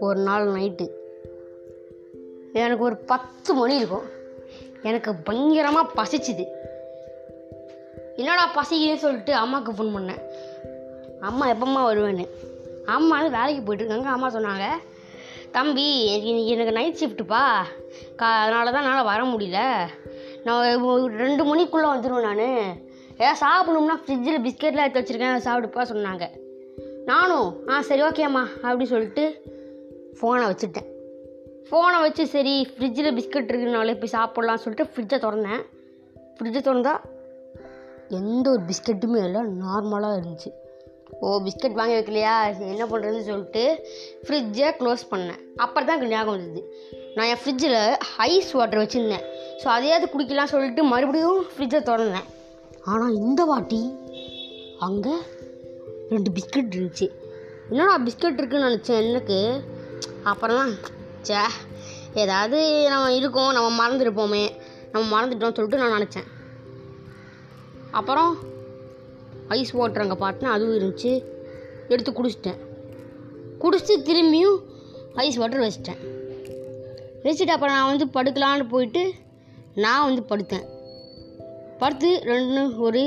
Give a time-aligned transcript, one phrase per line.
[0.00, 0.90] ஒரு நாள் நைட்டு.
[2.52, 4.02] எனக்கு ஒரு பத்து மணி இருக்கும்.
[4.82, 6.46] எனக்கு பயங்கரமாக பசிச்சுது.
[8.16, 10.20] என்னடா பசிக்குதுன்னு சொல்லிட்டு அம்மாவுக்கு ஃபோன் பண்ணேன்.
[11.20, 12.28] அம்மா எப்பம்மா வருவேன்னு.
[12.86, 14.04] அம்மா வந்து வேலைக்கு போயிட்டுருக்காங்க.
[14.04, 14.64] அம்மா சொன்னாங்க
[15.52, 17.42] தம்பி எனக்கு எனக்கு நைட் ஷிஃப்ட்டுப்பா
[18.16, 19.88] கா அதனால தான் என்னால் வர முடியல.
[20.44, 22.92] நான் ஒரு ரெண்டு மணிக்குள்ளே வந்துடுவேன் நான்.
[23.18, 26.24] ஏதாவது சாப்பிடணும்னா ஃப்ரிட்ஜில் பிஸ்கெட்லாம் எடுத்து வச்சுருக்கேன் சாப்பிடுப்பா சொன்னாங்க.
[27.10, 29.24] நானும் ஆ சரி ஓகேம்மா அப்படி சொல்லிட்டு
[30.18, 30.88] ஃபோனை வச்சுட்டேன்
[31.68, 35.62] ஃபோனை வச்சு சரி ஃப்ரிட்ஜில் பிஸ்கட் இருக்குனாலே போய் சாப்பிட்லாம்னு சொல்லிட்டு ஃப்ரிட்ஜை திறந்தேன்.
[36.36, 36.94] ஃப்ரிட்ஜை திறந்தா
[38.18, 40.50] எந்த ஒரு பிஸ்கட்டுமே இல்லை நார்மலாக இருந்துச்சு.
[41.24, 43.64] ஓ பிஸ்கட் வாங்கி வைக்கலையா சரி, என்ன பண்ணுறதுன்னு சொல்லிட்டு
[44.26, 45.40] ஃப்ரிட்ஜை க்ளோஸ் பண்ணேன்.
[45.64, 46.62] அப்புறம் தான் எனக்கு ஞாபகம் வந்தது.
[47.16, 47.78] நான் என் ஃப்ரிட்ஜில்
[48.28, 49.26] ஐஸ் வாட்டர் வச்சுருந்தேன்.
[49.62, 52.28] ஸோ அதையாவது குடிக்கலாம் சொல்லிட்டு மறுபடியும் ஃப்ரிட்ஜை திறந்தேன்.
[52.92, 53.80] ஆனால் இந்த வாட்டி
[54.86, 55.14] அங்கே
[56.12, 57.06] ரெண்டு பிஸ்கட் இருந்துச்சு.
[57.70, 59.38] என்னடா பிஸ்கட் இருக்குன்னு நினச்சேன் எனக்கு
[60.32, 60.72] அப்புறம்
[61.28, 61.38] சே
[62.22, 62.58] ஏதாவது
[62.92, 64.42] நம்ம இருக்கோம் நம்ம மறந்துருப்போமே
[64.92, 66.28] நம்ம மறந்துட்டோம்னு சொல்லிட்டு நான் நினச்சேன்.
[68.00, 68.32] அப்புறம்
[69.56, 71.12] ஐஸ் வாட்டர் அங்கே பார்த்தேன் அதுவும் இருந்துச்சு.
[71.92, 72.60] எடுத்து குடிச்சிட்டேன்.
[73.62, 74.60] குடிச்சிட்டு திரும்பியும்
[75.24, 76.00] ஐஸ் வாட்டர் வச்சிட்டேன்.
[77.24, 79.02] வச்சுட்டு அப்புறம் நான் வந்து படுக்கலான்னு போயிட்டு
[79.84, 80.64] நான் வந்து படுத்தேன்.
[81.80, 83.02] படுத்து ரெண்டு ஒரு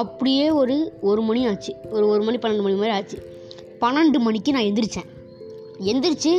[0.00, 0.76] அப்படியே ஒரு
[1.10, 1.72] ஒரு மணி ஆச்சு.
[1.94, 3.18] ஒரு ஒரு மணி பன்னெண்டு மணி மாதிரி ஆச்சு.
[3.82, 5.08] பன்னெண்டு மணிக்கு நான் எந்திரிச்சேன்.
[5.90, 6.32] எந்திரிச்சு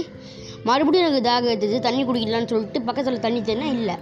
[0.68, 3.96] மறுபடியும் எனக்கு தாகம் எடுத்துச்சு தண்ணி குடிக்கலான்னு சொல்லிட்டு பக்கத்தில் தண்ணி தண்ணே இல்லை.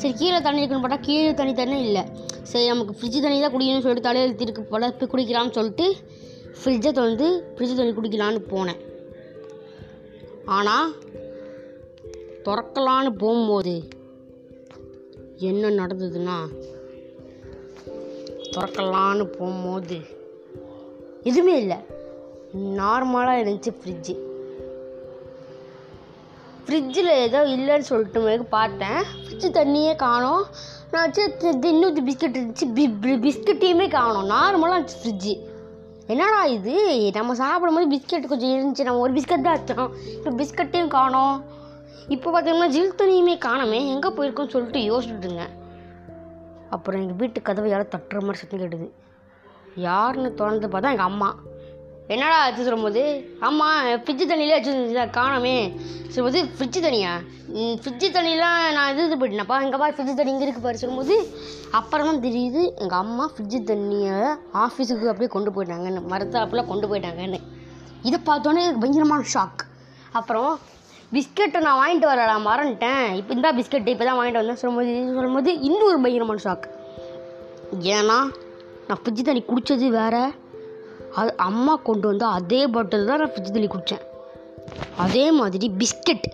[0.00, 2.02] சரி கீழே தண்ணி இருக்குன்னு பார்த்தா கீழே தண்ணி தண்ணே இல்லை.
[2.50, 5.86] சரி நமக்கு ஃப்ரிட்ஜ் தண்ணி தான் குடிக்கணும்னு சொல்லிட்டு தலையில் திருக்கு போல குடிக்கலான்னு குடிக்கலாம்னு சொல்லிட்டு
[6.58, 8.80] ஃப்ரிட்ஜை திறந்து ஃப்ரிட்ஜ் தண்ணி குடிக்கலான்னு போனேன்.
[10.56, 10.88] ஆனால்
[12.46, 13.74] திறக்கலான்னு போகும்போது
[15.48, 16.36] என்ன நடந்ததுன்னா
[18.52, 19.98] திறக்கலான்னு போகும்போது
[21.22, 21.76] எதுவுமே இல்லை.
[22.80, 24.14] நார்மலாக இருந்துச்சு ஃப்ரிட்ஜு
[26.66, 29.00] ஃப்ரிட்ஜில் ஏதோ இல்லைன்னு சொல்லிட்டு மேலே பார்த்தேன்.
[29.22, 30.44] ஃப்ரிட்ஜு தண்ணியே காணோம்.
[30.90, 32.66] நான் வச்சு இன்னொரு பிஸ்கட் இருந்துச்சு.
[32.74, 32.86] பி
[33.26, 34.30] பிஸ்கட்டையுமே காணோம்.
[34.30, 35.34] நார்மலாக இருந்துச்சு ஃப்ரிட்ஜு
[36.06, 36.74] என்னடா இது?
[37.12, 38.88] நம்ம சாப்பிடும்போது பிஸ்கட் கொஞ்சம் இருந்துச்சு.
[38.88, 39.90] நம்ம ஒரு பிஸ்கட் தான் வச்சோம்.
[40.16, 41.44] இப்போ பிஸ்கட்டையும் காணோம்.
[42.08, 43.78] இப்போ பார்த்தீங்கன்னா ஜில் தண்ணியுமே காணோமே.
[43.94, 45.55] எங்கே போயிருக்கோன்னு சொல்லிட்டு யோசிச்சுட்டு
[46.70, 48.88] அப்புறம் எங்கள் வீட்டு கதவை யாரோ தட்டுற மாதிரி சத்தம் கேட்டுது.
[49.74, 51.28] யாருன்னு திறந்து பார்த்தா எங்கள் அம்மா.
[52.14, 53.02] என்னடா ஆச்சு சொல்லும்போது
[53.48, 53.68] அம்மா
[54.02, 55.54] ஃப்ரிட்ஜு தண்ணியிலே வச்சுருந்துச்சு காணாமே.
[56.12, 57.12] சொல்லும்போது ஃப்ரிட்ஜு தண்ணியா?
[57.82, 60.78] ஃப்ரிட்ஜு தண்ணியெலாம் நான் இது இது எங்கள் பா ஃப்ரிட்ஜு தண்ணி இங்கே இருக்கு பாரு.
[60.82, 61.16] சொல்லும்போது
[61.70, 64.14] அப்புறம் தான் தெரியுது எங்கள் அம்மா ஃப்ரிட்ஜு தண்ணியை
[64.64, 67.40] ஆஃபீஸுக்கு அப்படியே கொண்டு போயிட்டாங்கன்னு மரத்தாப்பில் கொண்டு போயிட்டாங்கன்னு.
[68.02, 69.62] இதை பார்த்தோன்னே பயங்கரமான ஷாக்
[70.12, 70.58] அப்புறம்
[71.14, 73.04] பிஸ்கெட்டை நான் வாங்கிட்டு வரல மறந்துட்டேன்.
[73.18, 74.60] இப்போ இந்த பிஸ்கெட்டு இப்போ தான் வாங்கிட்டு வந்தேன்.
[74.62, 76.66] சொல்லும்போது சொல்லும்போது இன்னும் ஒரு பயங்கரமான ஷாக்
[77.96, 78.18] ஏன்னா
[78.88, 80.24] நான் ஃப்ரிட்ஜ் தண்ணி குடித்தது வேறு.
[81.20, 84.04] அது அம்மா கொண்டு வந்த அதே பாட்டில் தான் நான் ஃப்ரிட்ஜ் தண்ணி குடித்தேன்
[85.04, 86.26] அதே மாதிரி பிஸ்கெட்.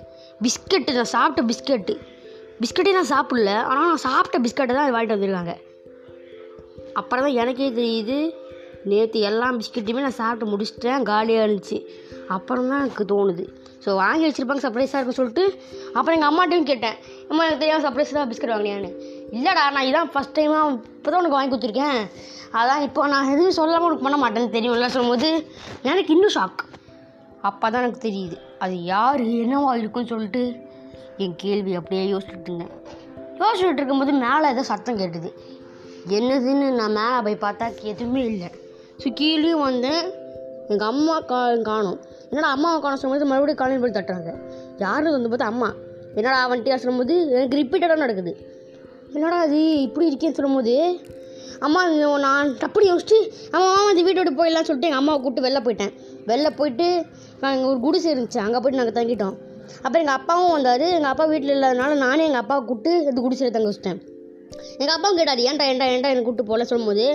[0.44, 1.94] பிஸ்கெட்டு நான் சாப்பிட்ட பிஸ்கெட்டு.
[2.62, 3.52] பிஸ்கெட்டே நான் சாப்பிடல.
[3.70, 5.54] ஆனால் நான் சாப்பிட்ட பிஸ்கெட்டை தான் வாங்கிட்டு வந்திருக்காங்க.
[7.00, 8.18] அப்புறம் தான் எனக்கே தெரியுது
[8.90, 11.02] நேற்று எல்லா பிஸ்கெட்டையுமே நான் சாப்பிட்டு முடிச்சிட்டேன்.
[11.10, 11.78] காலியாக இருந்துச்சு.
[12.36, 13.44] அப்புறம் தான் எனக்கு தோணுது.
[13.84, 15.44] ஸோ வாங்கி வச்சுருப்பாங்க சர்ப்ரைஸாக இருக்கும் சொல்லிட்டு
[15.94, 16.96] அப்புறம் எங்கள் அம்மாட்டையும் கேட்டேன்.
[17.30, 18.90] அம்மா எனக்கு தெரியாமல் சர்ப்ரைஸ் தான் பிஸ்கட் வாங்கினியான்னு.
[19.36, 22.00] இல்லைடா நான் இதான் ஃபஸ்ட் டைமாக இப்போ தான் உனக்கு வாங்கி கொடுத்துருக்கேன்.
[22.60, 25.30] அதான் இப்போ நான் எதுவும் சொல்லாமல் உனக்கு பண்ண மாட்டேன்னு தெரியும்ல சொல்லும்போது
[25.90, 26.62] எனக்கு இன்னும் ஷாக்
[27.48, 30.42] அப்போ தான் எனக்கு தெரியுது அது யார் என்னவா இருக்குன்னு சொல்லிட்டு
[31.22, 32.74] என் கேள்வி அப்படியே யோசிச்சுட்டு இருந்தேன்.
[33.40, 35.30] யோசிச்சுட்டு இருக்கும்போது மேலே ஏதோ சத்தம் கேட்டுது.
[36.18, 38.50] என்னதுன்னு நான் மேலே போய் பார்த்தா எதுவுமே இல்லை.
[39.02, 40.04] ஸோ கீழேயும் வந்தேன்.
[40.72, 41.40] எங்கள் அம்மா கா
[41.70, 42.00] காணும்.
[42.32, 44.30] என்னடா அம்மாவை காண சொல்லும்போது மறுபடியும் காலையில் போய் தட்டுறாங்க.
[44.82, 45.68] யார் வந்து பார்த்தா அம்மா.
[46.18, 48.32] என்னடா வந்துட்டியா சொல்லும்போது எனக்கு ரிப்பீட்டடாக நடக்குது.
[49.16, 50.74] என்னடா அது இப்படி இருக்கேன்னு சொல்லும்போது
[51.66, 51.80] அம்மா
[52.24, 53.18] நான் அப்படி யோசிச்சு
[53.54, 55.92] அம்மா மாமா இந்த வீட்டை விட்டு போயிடலாம்னு சொல்லிட்டு எங்கள் அம்மாவை கூப்பிட்டு வெளில போயிட்டேன்.
[56.30, 56.86] வெளில போயிட்டு
[57.44, 58.40] நாங்கள் ஒரு குடிசை இருந்துச்சு.
[58.46, 59.36] அங்கே போயிட்டு நாங்கள் தங்கிட்டோம்.
[59.84, 60.86] அப்புறம் எங்கள் அப்பாவும் வந்தார்.
[60.96, 64.00] எங்கள் அப்பா வீட்டில் இல்லாதனால நானே எங்கள் அப்பாவை கூப்பிட்டு இந்த குடிசையில் தங்க வச்சிட்டேன்.
[64.80, 67.06] எங்கள் அப்பாவும் கேட்டார் ஏன்டா ஏன்டா ஏன்டா எனக்கு கூப்பிட்டு போகல சொல்லும்போது?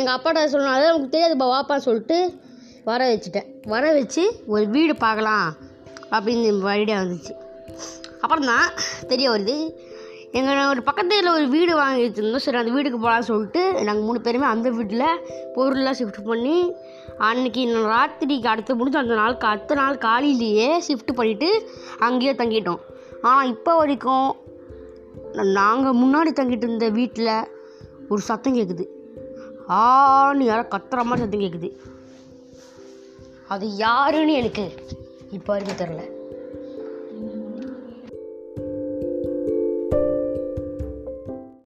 [0.00, 2.18] எங்கள் அப்பாட்ட சொல்லணும் உங்களுக்கு தெரியாது பா வாப்பான்னு சொல்லிட்டு
[2.88, 3.48] வர வச்சுட்டேன்.
[3.72, 4.22] வர வச்சு
[4.54, 5.48] ஒரு வீடு பார்க்கலாம்
[6.14, 6.48] அப்படின்னு
[6.78, 7.32] ஐடியா வந்துச்சு.
[8.22, 8.66] அப்புறம் தான்
[9.10, 9.56] தெரிய வருது
[10.38, 14.46] எங்கள் ஒரு பக்கத்தில் ஒரு வீடு வாங்கி வச்சுருந்தோம் சரி அந்த வீட்டுக்கு போகலான்னு சொல்லிட்டு நாங்கள் மூணு பேருமே
[14.54, 15.20] அந்த வீட்டில்
[15.56, 16.56] பொருள்லாம் ஷிஃப்ட் பண்ணி
[17.28, 21.50] அன்னைக்கு நான் ராத்திரிக்கு அடுத்து முடிஞ்ச அந்த நாளுக்கு அடுத்த நாள் காலையிலேயே ஷிஃப்ட் பண்ணிவிட்டு
[22.06, 22.80] அங்கேயே தங்கிட்டோம்.
[23.22, 24.28] ஆனால் இப்போ வரைக்கும்
[25.58, 27.34] நாங்கள் முன்னாடி தங்கிட்டு இருந்த வீட்டில்
[28.08, 28.86] ஒரு சத்தம் கேட்குது
[29.80, 31.70] ஆன்னு யாரோ கத்துற மாதிரி சத்தம் கேட்குது
[33.48, 34.64] அது யாருன்னு எனக்கு
[35.32, 36.02] இப்போ வரைக்கும் தெரில